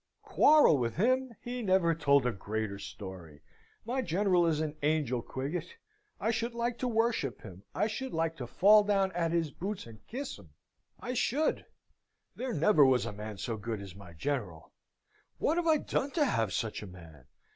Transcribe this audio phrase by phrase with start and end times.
[0.23, 1.31] "Quarrel with him?
[1.43, 3.43] He never told a greater story.
[3.85, 5.75] My General is an angel, Quiggett.
[6.19, 7.61] I should like to worship him.
[7.75, 10.55] I should like to fall down at his boots and kiss 'em,
[10.99, 11.67] I should!
[12.35, 14.71] There never was a man so good as my General.
[15.37, 17.25] What have I done to have such a man?